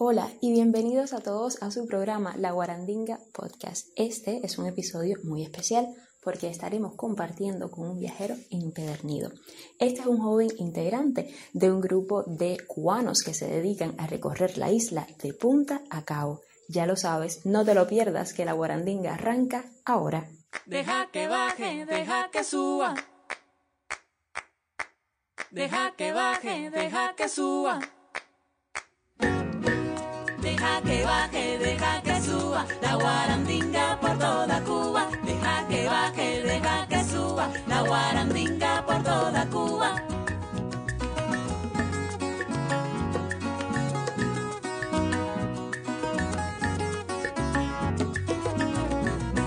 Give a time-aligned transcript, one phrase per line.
[0.00, 3.88] Hola y bienvenidos a todos a su programa La Guarandinga Podcast.
[3.96, 5.88] Este es un episodio muy especial
[6.22, 9.32] porque estaremos compartiendo con un viajero empedernido.
[9.80, 14.56] Este es un joven integrante de un grupo de cubanos que se dedican a recorrer
[14.56, 16.42] la isla de punta a cabo.
[16.68, 20.30] Ya lo sabes, no te lo pierdas que la Guarandinga arranca ahora.
[20.64, 22.94] Deja que baje, deja que suba.
[25.50, 27.80] Deja que baje, deja que suba.
[30.48, 35.10] Deja que baje, deja que suba la guarandinga por toda Cuba.
[35.22, 39.90] Deja que baje, deja que suba la guarandinga por toda Cuba.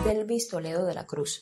[0.06, 1.42] Del Toledo de la Cruz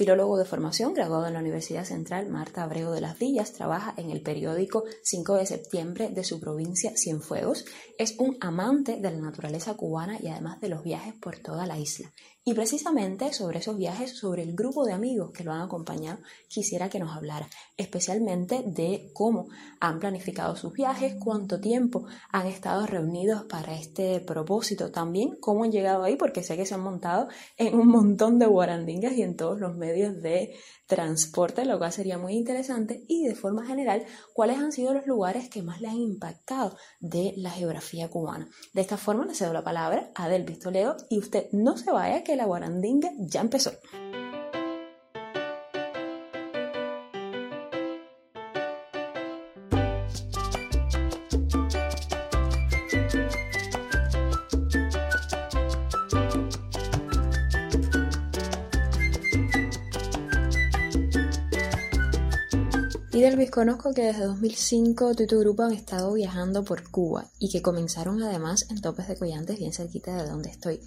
[0.00, 4.10] Filólogo de formación, graduado en la Universidad Central Marta Abreu de las Villas, trabaja en
[4.10, 7.66] el periódico 5 de septiembre de su provincia Cienfuegos.
[7.98, 11.78] Es un amante de la naturaleza cubana y además de los viajes por toda la
[11.78, 12.10] isla.
[12.42, 16.88] Y precisamente sobre esos viajes, sobre el grupo de amigos que lo han acompañado, quisiera
[16.88, 17.46] que nos hablara,
[17.76, 24.90] especialmente de cómo han planificado sus viajes, cuánto tiempo han estado reunidos para este propósito,
[24.90, 28.46] también cómo han llegado ahí, porque sé que se han montado en un montón de
[28.46, 30.54] guarandingas y en todos los medios de
[30.86, 35.48] transporte, lo cual sería muy interesante, y de forma general, cuáles han sido los lugares
[35.48, 38.48] que más le han impactado de la geografía cubana.
[38.72, 42.24] De esta forma le cedo la palabra a Del Pistoleo y usted no se vaya
[42.36, 43.72] la guarandinga ya empezó.
[63.12, 67.26] Y Delvis, conozco que desde 2005 tú y tu grupo han estado viajando por Cuba
[67.38, 70.80] y que comenzaron además en Topes de Collantes, bien cerquita de donde estoy.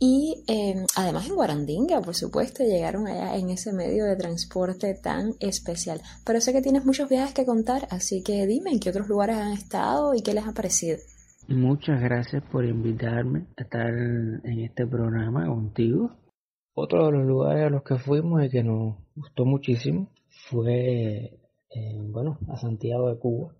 [0.00, 5.34] Y em, además en Guarandinga, por supuesto, llegaron allá en ese medio de transporte tan
[5.38, 6.00] especial.
[6.24, 9.36] Pero sé que tienes muchos viajes que contar, así que dime en qué otros lugares
[9.36, 10.98] han estado y qué les ha parecido.
[11.48, 16.16] Muchas gracias por invitarme a estar en este programa contigo.
[16.74, 20.08] Otro de los lugares a los que fuimos y que nos gustó muchísimo
[20.48, 21.40] fue
[21.74, 23.54] eh, bueno, a Santiago de Cuba.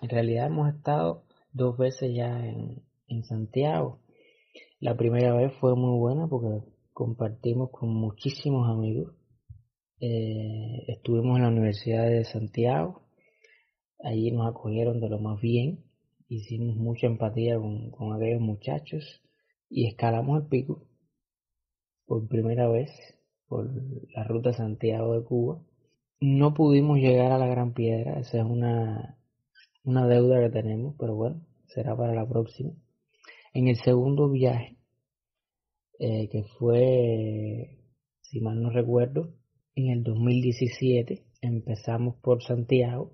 [0.00, 2.82] En realidad hemos estado dos veces ya en,
[3.24, 3.98] Santiago.
[4.82, 9.14] La primera vez fue muy buena porque compartimos con muchísimos amigos.
[10.00, 13.02] Eh, estuvimos en la Universidad de Santiago.
[14.04, 15.84] Allí nos acogieron de lo más bien.
[16.28, 19.22] Hicimos mucha empatía con, con aquellos muchachos
[19.70, 20.84] y escalamos el pico
[22.04, 22.90] por primera vez
[23.46, 23.70] por
[24.12, 25.62] la ruta Santiago de Cuba
[26.22, 29.18] no pudimos llegar a la Gran Piedra, esa es una,
[29.82, 32.70] una deuda que tenemos, pero bueno, será para la próxima.
[33.54, 34.78] En el segundo viaje,
[35.98, 37.78] eh, que fue,
[38.22, 39.34] si mal no recuerdo,
[39.74, 43.12] en el 2017, empezamos por Santiago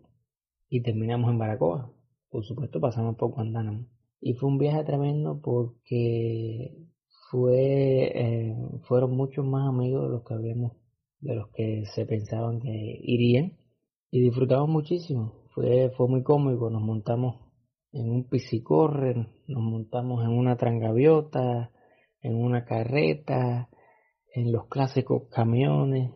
[0.68, 1.92] y terminamos en Baracoa.
[2.30, 3.86] Por supuesto, pasamos por Guantánamo.
[4.20, 6.86] Y fue un viaje tremendo porque
[7.30, 10.72] fue, eh, fueron muchos más amigos los que habíamos
[11.20, 13.58] de los que se pensaban que irían
[14.12, 15.32] y disfrutamos muchísimo.
[15.52, 17.47] Fue, fue muy cómodo, nos montamos
[17.92, 19.14] en un piscicorre,
[19.46, 21.70] nos montamos en una trangaviota,
[22.20, 23.68] en una carreta,
[24.34, 26.12] en los clásicos camiones,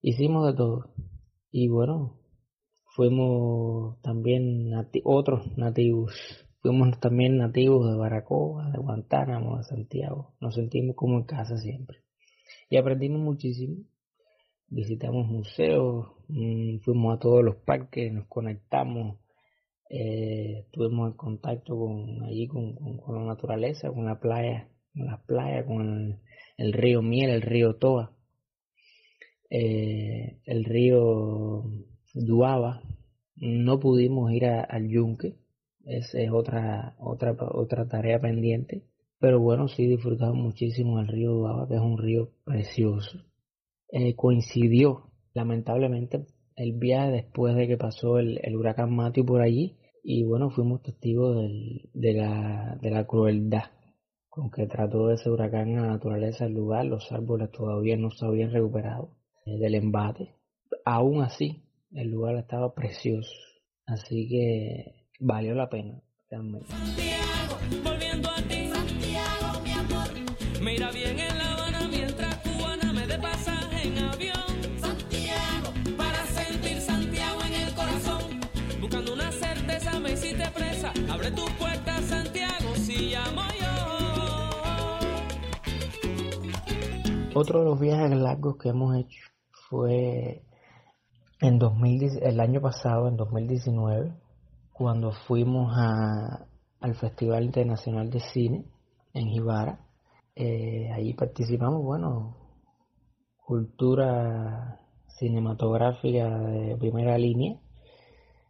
[0.00, 0.94] hicimos de todo.
[1.50, 2.18] Y bueno,
[2.94, 4.72] fuimos también
[5.04, 6.12] otros nativos,
[6.60, 10.34] fuimos también nativos de Baracoa, de Guantánamo, de Santiago.
[10.40, 12.04] Nos sentimos como en casa siempre.
[12.68, 13.84] Y aprendimos muchísimo
[14.68, 19.18] visitamos museos, mm, fuimos a todos los parques, nos conectamos,
[19.88, 22.76] eh, estuvimos en contacto con allí con,
[23.08, 26.20] la naturaleza, con la playa, con las playas, con
[26.56, 28.16] el, río Miel, el río Toa,
[29.50, 31.64] eh, el río
[32.14, 32.82] Duaba.
[33.36, 35.36] No pudimos ir al Yunque,
[35.84, 38.82] esa es otra, otra, otra tarea pendiente.
[39.18, 43.18] Pero bueno, sí disfrutamos muchísimo el río Duaba, que es un río precioso.
[43.88, 46.26] Eh, coincidió lamentablemente
[46.56, 49.76] el viaje después de que pasó el, huracán Matthew por allí.
[50.02, 51.36] Y bueno, fuimos testigos
[51.92, 53.64] de, la, de la crueldad
[54.36, 58.26] con que trató ese huracán en la naturaleza del lugar, los árboles todavía no se
[58.26, 59.16] habían recuperado
[59.46, 60.34] eh, del embate.
[60.84, 63.32] Aún así, el lugar estaba precioso,
[63.86, 66.66] así que valió la pena realmente.
[70.82, 71.45] a el
[87.38, 89.20] Otro de los viajes largos que hemos hecho
[89.68, 90.42] fue
[91.42, 94.10] en 2010, el año pasado, en 2019,
[94.72, 96.46] cuando fuimos a,
[96.80, 98.64] al Festival Internacional de Cine
[99.12, 99.84] en Jibara.
[100.34, 102.38] Eh, allí participamos, bueno,
[103.36, 107.60] cultura cinematográfica de primera línea.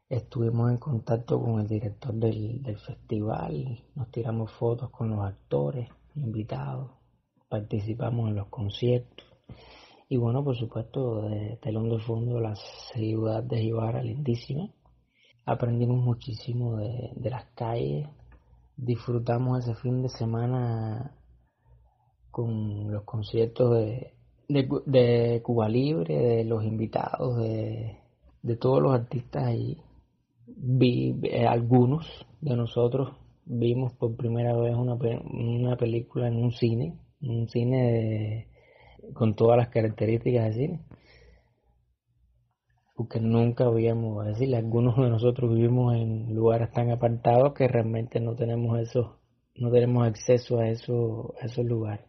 [0.09, 5.89] Estuvimos en contacto con el director del, del festival, nos tiramos fotos con los actores,
[6.15, 6.93] invitados,
[7.49, 9.27] participamos en los conciertos.
[10.09, 12.55] Y bueno, por supuesto, de telón de fondo la
[12.93, 14.71] ciudad de Jibara, lindísima.
[15.45, 18.09] Aprendimos muchísimo de, de las calles,
[18.77, 21.17] disfrutamos ese fin de semana
[22.31, 24.13] con los conciertos de,
[24.49, 27.97] de, de Cuba Libre, de los invitados, de,
[28.43, 29.81] de todos los artistas ahí.
[30.47, 32.07] Vi, eh, algunos
[32.41, 33.11] de nosotros
[33.45, 38.57] vimos por primera vez una, una película en un cine, un cine de
[39.15, 40.81] con todas las características de cine.
[42.95, 48.21] Porque nunca habíamos, a decir, algunos de nosotros vivimos en lugares tan apartados que realmente
[48.21, 49.19] no tenemos eso,
[49.55, 52.07] no tenemos acceso a, eso, a esos lugares.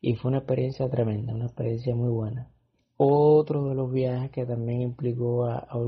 [0.00, 2.48] Y fue una experiencia tremenda, una experiencia muy buena.
[2.96, 5.78] Otro de los viajes que también implicó a, a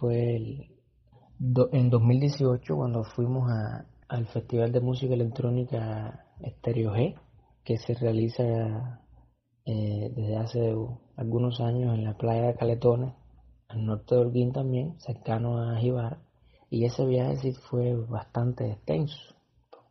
[0.00, 0.70] fue el,
[1.38, 7.14] do, en 2018 cuando fuimos a, al Festival de Música Electrónica Stereo G,
[7.68, 9.02] que se realiza
[9.66, 10.74] eh, desde hace
[11.16, 13.12] algunos años en la playa de Caletones,
[13.68, 16.18] al norte de Holguín también, cercano a Jibara.
[16.70, 19.18] Y ese viaje sí fue bastante extenso,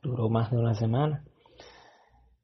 [0.02, 1.24] duró más de una semana.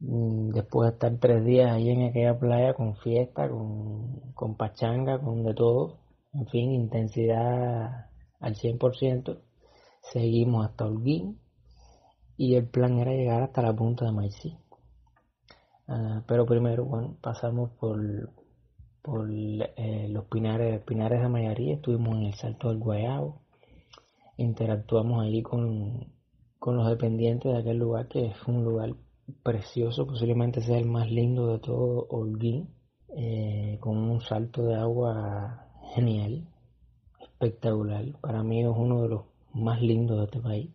[0.01, 5.19] Mm, después de estar tres días ahí en aquella playa con fiesta, con, con pachanga,
[5.19, 5.97] con de todo,
[6.31, 8.05] en fin, intensidad
[8.39, 9.41] al 100%,
[10.11, 11.39] seguimos hasta Holguín
[12.37, 14.59] y el plan era llegar hasta la punta de Maicí.
[15.87, 18.31] Uh, pero primero, bueno, pasamos por,
[19.01, 23.41] por eh, los pinares, pinares de Mayarí, estuvimos en el Salto del Guayabo,
[24.37, 26.13] interactuamos ahí con,
[26.57, 28.95] con los dependientes de aquel lugar, que es un lugar
[29.43, 32.69] precioso, posiblemente sea el más lindo de todo Holguín,
[33.15, 36.47] eh, con un salto de agua genial,
[37.19, 38.05] espectacular.
[38.21, 40.69] Para mí es uno de los más lindos de este país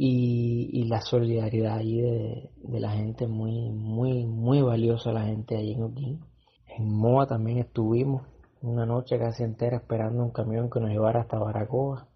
[0.00, 5.72] y, y la solidaridad ahí de, la gente muy, muy, muy valiosa la gente allí
[5.72, 6.20] en Oquín.
[6.68, 8.22] En Moa también estuvimos
[8.62, 12.06] una noche casi entera esperando un camión que nos llevara hasta Baracoa.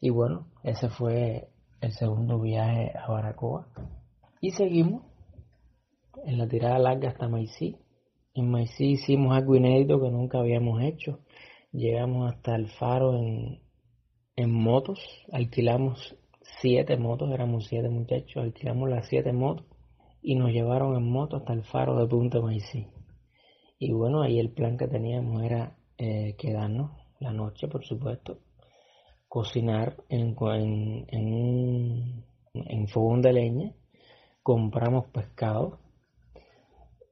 [0.00, 1.48] Y bueno, ese fue
[1.80, 3.66] el segundo viaje a Baracoa.
[4.40, 5.02] Y seguimos
[6.24, 7.76] en la tirada larga hasta Maicí.
[8.34, 11.18] En Maicí hicimos algo inédito que nunca habíamos hecho.
[11.72, 13.62] Llegamos hasta el faro en,
[14.36, 15.00] en motos,
[15.32, 16.16] alquilamos
[16.60, 19.66] siete motos, éramos siete muchachos, alquilamos las siete motos
[20.22, 22.86] y nos llevaron en moto hasta el faro de Punta Maicí.
[23.78, 28.38] Y bueno, ahí el plan que teníamos era eh, quedarnos la noche, por supuesto,
[29.28, 32.24] cocinar en, en, en, un,
[32.54, 33.74] en fogón de leña,
[34.42, 35.78] compramos pescado,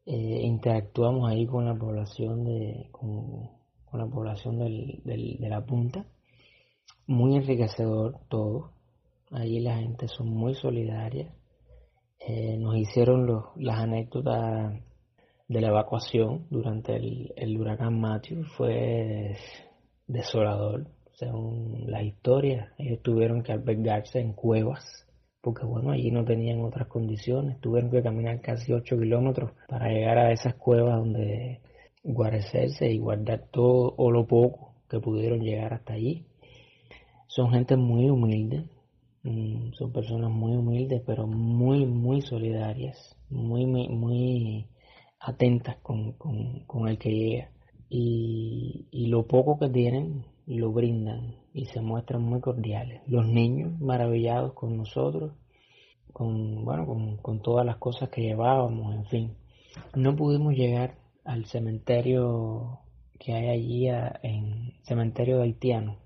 [0.06, 3.50] eh, interactuamos ahí con la población de, con,
[3.84, 6.06] con la población del, del, de la punta,
[7.06, 8.73] muy enriquecedor todo,
[9.30, 11.34] Allí la gente son muy solidaria.
[12.20, 13.26] Eh, nos hicieron
[13.56, 14.80] las anécdotas
[15.48, 18.44] de la evacuación durante el, el huracán Matthew.
[18.44, 19.36] Fue
[20.06, 20.86] desolador.
[21.12, 25.04] Según la historia, ellos tuvieron que albergarse en cuevas
[25.44, 30.16] porque bueno, allí no tenían otras condiciones, tuvieron que caminar casi 8 kilómetros para llegar
[30.16, 31.60] a esas cuevas donde
[32.02, 36.24] guarecerse y guardar todo o lo poco que pudieron llegar hasta allí.
[37.26, 38.64] Son gente muy humilde,
[39.24, 44.68] Mm, son personas muy humildes, pero muy, muy solidarias, muy, muy,
[45.18, 47.50] atentas con, con, con el que llega.
[47.88, 53.02] Y, y, lo poco que tienen lo brindan y se muestran muy cordiales.
[53.06, 55.32] Los niños maravillados con nosotros,
[56.12, 59.36] con, bueno, con, con todas las cosas que llevábamos, en fin.
[59.94, 62.80] No pudimos llegar al cementerio
[63.18, 63.88] que hay allí
[64.22, 65.96] en cementerio de haitiano,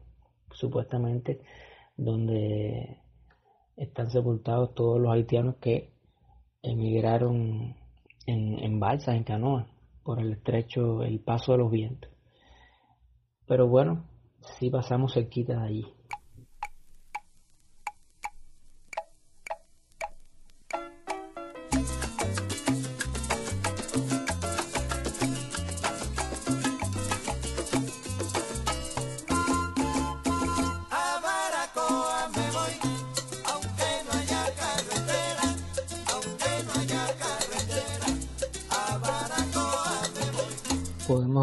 [0.53, 1.41] supuestamente
[1.97, 2.99] donde
[3.79, 5.93] están sepultados todos los haitianos que
[6.63, 7.77] emigraron
[8.27, 9.67] en, balsas, en canoas,
[10.03, 12.11] por el estrecho, el paso de los vientos.
[13.47, 14.05] Pero bueno,
[14.59, 15.87] sí pasamos cerquita de allí.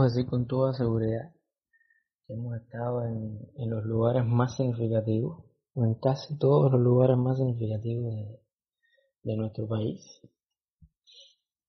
[0.05, 1.33] Decir con toda seguridad
[2.25, 5.43] que hemos estado en, los lugares más significativos,
[5.73, 8.15] o en casi todos los lugares más significativos
[9.23, 10.21] de, nuestro país,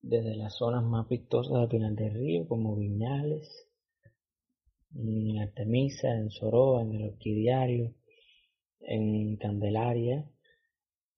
[0.02, 3.68] desde las zonas más pictosas de Pinar del Río, como Viñales,
[4.94, 7.94] en Artemisa, en Soroa, en el Orquidiario,
[8.80, 10.30] en Candelaria,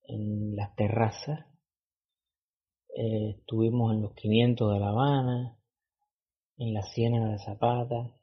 [0.04, 1.46] en las terrazas,
[2.96, 5.57] eh, estuvimos en los 500 de La Habana,
[6.58, 8.14] en la Ciénaga de Zapata,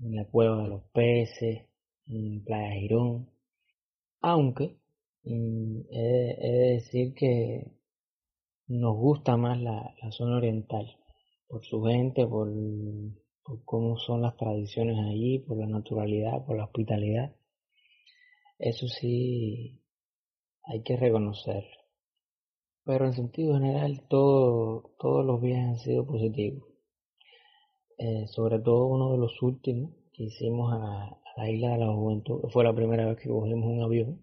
[0.00, 1.66] en la Cueva de los Peces,
[2.06, 3.30] en Playa Girón.
[4.20, 4.78] Aunque
[5.24, 7.72] mm, he, de decir que
[8.68, 10.98] nos gusta más la, zona oriental,
[11.48, 12.48] por su gente, por,
[13.44, 17.36] por cómo son las tradiciones allí, por la naturalidad, por la hospitalidad.
[18.58, 19.82] Eso sí,
[20.64, 21.76] hay que reconocerlo.
[22.84, 26.75] Pero en sentido general, todo, todos los viajes han sido positivos.
[27.98, 32.40] Eh, sobre todo uno de los últimos que hicimos a, la isla de la juventud,
[32.50, 34.20] fue la primera vez que cogimos un avión,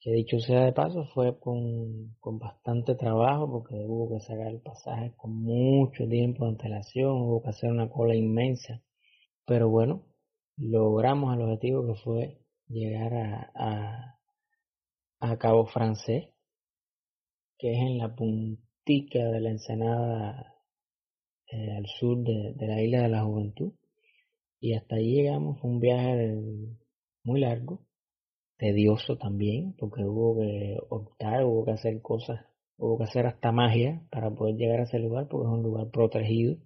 [0.00, 4.60] que dicho sea de paso fue con, con bastante trabajo porque hubo que sacar el
[4.60, 8.82] pasaje con mucho tiempo de antelación, hubo que hacer una cola inmensa,
[9.46, 10.04] pero bueno,
[10.56, 13.14] logramos el objetivo que fue llegar
[13.54, 14.18] a,
[15.20, 16.28] a Cabo Francés,
[17.58, 20.51] que es en la puntica de la ensenada
[21.52, 23.72] eh, al sur de, la isla de la Juventud.
[24.60, 26.36] Y hasta ahí llegamos, un viaje
[27.24, 27.80] muy largo,
[28.56, 32.44] tedioso también, porque hubo que optar, hubo que hacer cosas,
[32.76, 35.90] hubo que hacer hasta magia para poder llegar a ese lugar, porque es un lugar
[35.90, 36.56] protegido,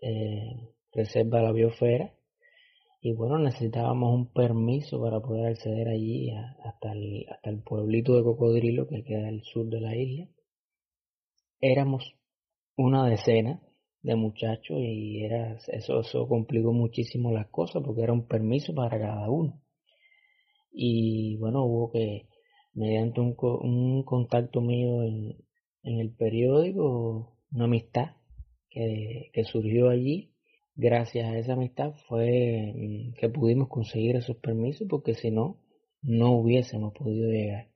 [0.00, 2.12] eh, reserva la biosfera
[3.04, 6.30] y bueno, necesitábamos un permiso para poder acceder allí
[6.64, 10.28] hasta, el, hasta el pueblito de Cocodrilo que queda al sur de la isla.
[11.60, 12.14] Éramos
[12.76, 13.60] una decena
[14.02, 18.98] de muchachos y era eso, eso complicó muchísimo las cosas porque era un permiso para
[18.98, 19.60] cada uno.
[20.72, 22.28] Y bueno, hubo que,
[22.74, 25.36] mediante un, un contacto mío en,
[25.82, 28.16] en el periódico, una amistad
[28.70, 30.32] que, que surgió allí,
[30.74, 35.60] gracias a esa amistad fue mm, que pudimos conseguir esos permisos porque si no,
[36.00, 37.71] no hubiésemos podido llegar.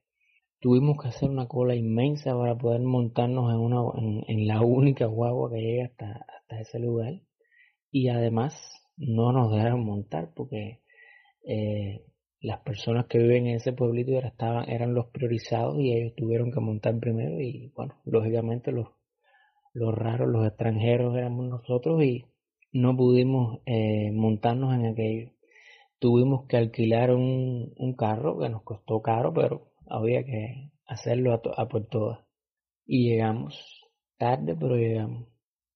[0.59, 5.51] Tuvimos que hacer una cola inmensa para poder montarnos en, una, en, la única guagua
[5.51, 7.21] que llega hasta, hasta ese lugar
[7.91, 8.53] y además
[8.97, 10.81] no nos dejaron montar porque
[11.45, 12.03] eh,
[12.41, 16.51] las personas que viven en ese pueblito eran, estaban, eran los priorizados y ellos tuvieron
[16.51, 18.87] que montar primero y bueno, lógicamente los,
[19.73, 22.25] los raros, los extranjeros éramos nosotros y
[22.71, 25.31] no pudimos eh, montarnos en aquello.
[25.99, 31.67] Tuvimos que alquilar un, un, carro que nos costó caro, pero había que hacerlo a,
[31.67, 32.19] por todas.
[32.85, 33.55] Y llegamos,
[34.17, 35.27] tarde, pero llegamos.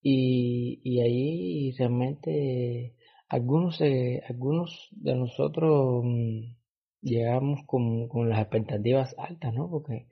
[0.02, 2.96] Y, y ahí realmente
[3.32, 6.56] algunos, eh, algunos de nosotros mm,
[7.02, 9.70] llegamos con, con, las expectativas altas, ¿no?
[9.70, 10.08] Porque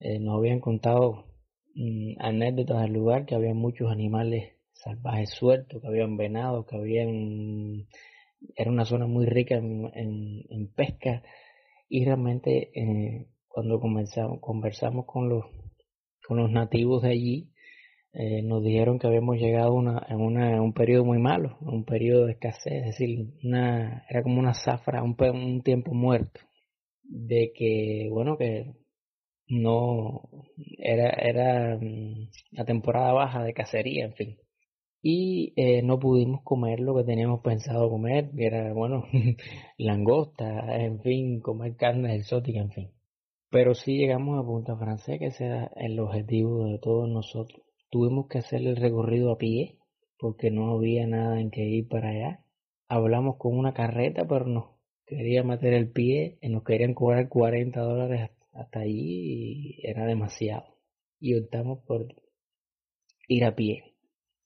[0.00, 1.26] eh, nos habían contado
[1.74, 7.86] mm, anécdotas del lugar, que había muchos animales salvajes sueltos, que habían venados, que habían...
[8.54, 11.22] Era una zona muy rica en, en, pesca
[11.88, 13.26] y realmente eh,
[13.56, 15.46] cuando comenzamos, conversamos con los,
[16.28, 17.52] con los nativos de allí,
[18.12, 22.26] eh, nos dijeron que habíamos llegado una, en, una, un periodo muy malo, un periodo
[22.26, 26.38] de escasez, es decir, una, era como una zafra, un, tiempo muerto,
[27.02, 28.74] de que, bueno, que
[29.48, 30.28] no
[30.76, 34.36] era, era mm, la temporada baja de cacería, en fin
[35.00, 39.04] y eh, no pudimos comer lo que teníamos pensado comer, que era, bueno,
[39.78, 42.95] langosta, en fin, comer carne exótica, en fin.
[43.56, 47.62] Pero sí llegamos a Punta Francés, que ese era el objetivo de todos nosotros.
[47.88, 49.78] Tuvimos que hacer el recorrido a pie,
[50.18, 52.44] porque no había nada en que ir para allá.
[52.86, 57.80] Hablamos con una carreta, pero no quería meter el pie, y nos querían cobrar 40
[57.80, 60.76] dólares hasta allí y era demasiado.
[61.18, 62.14] Y optamos por
[63.26, 63.94] ir a pie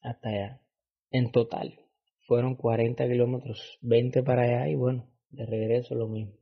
[0.03, 0.63] hasta allá.
[1.11, 1.81] En total,
[2.29, 6.40] fueron 40 kilómetros, 20 para allá y bueno, de regreso lo mismo.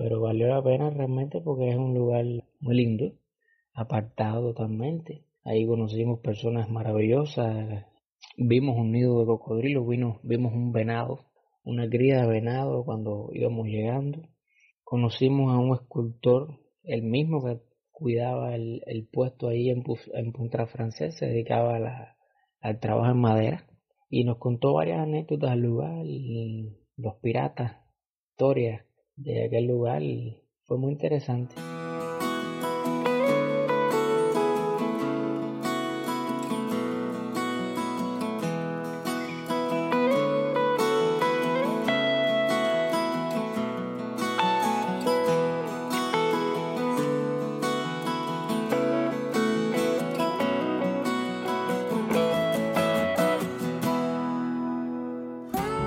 [0.00, 2.24] Pero valió la pena realmente porque es un lugar
[2.58, 3.12] muy lindo,
[3.74, 5.26] apartado totalmente.
[5.44, 7.84] Ahí conocimos personas maravillosas,
[8.38, 11.26] vimos un nido de cocodrilo, vimos, vimos un venado,
[11.64, 14.22] una cría de venado cuando íbamos llegando.
[14.84, 20.66] Conocimos a un escultor, el mismo que cuidaba el, el puesto ahí en, en Punta
[20.66, 22.16] Francés, se dedicaba a la,
[22.62, 23.66] al trabajo en madera
[24.08, 26.06] y nos contó varias anécdotas del lugar,
[26.96, 27.82] los piratas,
[28.30, 28.86] historias
[29.22, 31.54] de aquel lugar y fue muy interesante.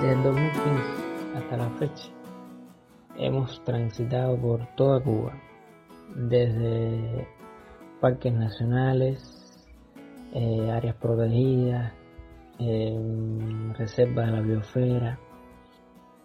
[0.01, 2.22] Desde el 2015 hasta la fecha
[3.23, 5.33] hemos transitado por toda Cuba,
[6.15, 7.25] desde
[8.01, 9.69] parques nacionales,
[10.33, 11.93] eh, áreas protegidas,
[12.59, 15.19] eh, reservas de la biosfera,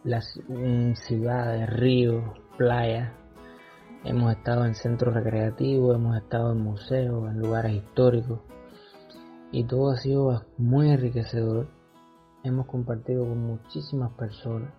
[0.03, 2.25] las mm, ciudades, ríos,
[2.57, 3.13] playas.
[4.05, 8.41] Hemos estado en centros recreativos, hemos estado en museos, en lugares históricos
[9.53, 11.69] y todo ha sido muy enriquecedor.
[12.43, 14.78] Hemos compartido con muchísimas personas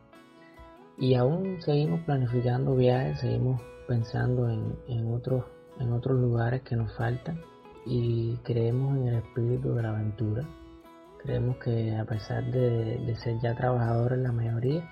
[0.99, 5.45] y aún seguimos planificando viajes, seguimos pensando en, en, otros,
[5.79, 7.39] en otros lugares que nos faltan
[7.85, 10.43] y creemos en el espíritu de la aventura.
[11.23, 14.89] Creemos que a pesar de, ser ya trabajadores la mayoría,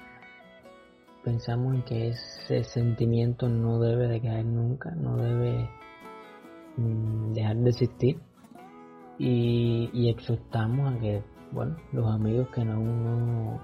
[1.24, 5.70] pensamos en que ese sentimiento no debe de caer nunca, no debe
[6.78, 8.20] mm, dejar de existir
[9.18, 13.62] y, y exhortamos a que bueno los amigos que aún no,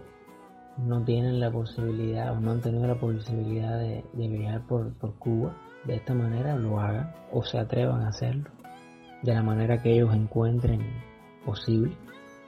[0.77, 5.95] no tienen la posibilidad o no han tenido la posibilidad de, viajar por, Cuba de
[5.95, 8.49] esta manera lo hagan o se atrevan a hacerlo
[9.21, 10.81] de la manera que ellos encuentren
[11.45, 11.95] posible,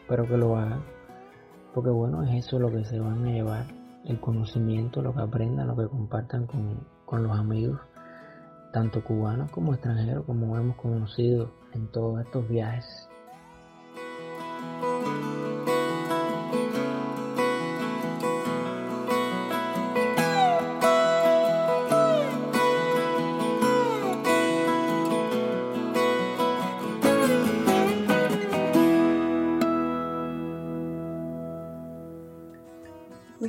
[0.10, 0.84] pero que lo hagan,
[1.74, 3.66] porque bueno, es eso lo que se van a llevar,
[4.04, 7.80] el conocimiento, lo que aprendan, lo que compartan con, con los amigos,
[8.74, 13.10] tanto cubanos como extranjeros, como hemos conocido en todos estos viajes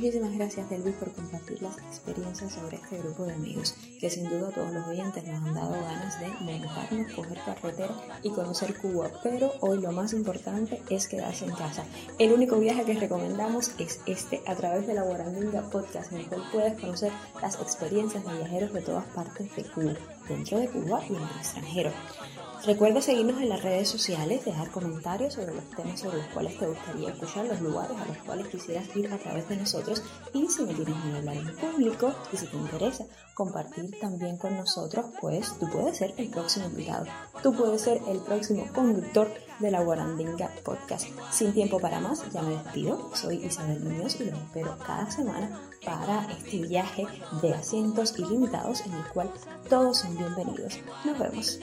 [0.07, 4.51] Muchísimas gracias Delvis por compartir las experiencias sobre este grupo de amigos, que sin duda
[4.51, 7.93] todos los oyentes nos han dado ganas de montarnos, coger carretera
[8.23, 11.83] y conocer Cuba, pero hoy lo más importante es quedarse en casa.
[12.19, 16.27] El único viaje que recomendamos es este, a través de la Guarandinga Podcast, en el
[16.27, 19.95] cual puedes conocer las experiencias de viajeros de todas partes de Cuba,
[20.27, 21.91] dentro de Cuba y en el extranjero.
[22.65, 26.67] Recuerda seguirnos en las redes sociales, dejar comentarios sobre los temas sobre los cuales te
[26.67, 30.63] gustaría escuchar, los lugares a los cuales quisieras ir a través de nosotros y si
[30.63, 35.57] no tienes miedo hablar en público y si te interesa compartir también con nosotros, pues
[35.59, 37.05] tú puedes ser el próximo invitado,
[37.43, 41.07] tú puedes ser el próximo conductor de la Guarandinga Podcast.
[41.31, 43.11] Sin tiempo para más, ya me despido.
[43.15, 47.07] Soy Isabel Muñoz y los espero cada semana para este viaje
[47.41, 49.31] de asientos ilimitados en el cual
[49.69, 50.79] todos son bienvenidos.
[51.05, 51.59] Nos vemos.